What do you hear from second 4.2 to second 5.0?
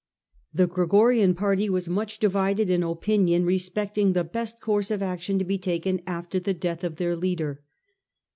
best course